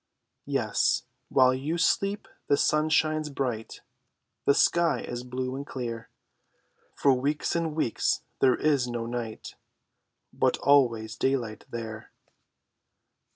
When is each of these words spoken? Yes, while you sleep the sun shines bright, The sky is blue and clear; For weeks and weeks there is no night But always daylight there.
Yes, 0.47 1.03
while 1.29 1.53
you 1.53 1.77
sleep 1.77 2.27
the 2.47 2.57
sun 2.57 2.89
shines 2.89 3.29
bright, 3.29 3.81
The 4.45 4.55
sky 4.55 5.01
is 5.01 5.23
blue 5.23 5.55
and 5.55 5.63
clear; 5.63 6.09
For 6.95 7.13
weeks 7.13 7.55
and 7.55 7.75
weeks 7.75 8.21
there 8.39 8.55
is 8.55 8.87
no 8.87 9.05
night 9.05 9.53
But 10.33 10.57
always 10.57 11.15
daylight 11.15 11.65
there. 11.69 12.11